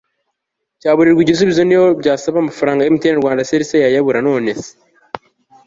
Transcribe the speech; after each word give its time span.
cyaburirwa 0.79 1.21
igisubizo, 1.23 1.61
n'iyo 1.65 1.85
byasaba 2.01 2.37
amafranga, 2.39 2.81
mtn 2.93 3.15
rwanda 3.19 3.47
cell 3.49 3.63
se 3.69 3.77
yayabura? 3.85 4.19
none 4.27 4.49
se 4.63 4.71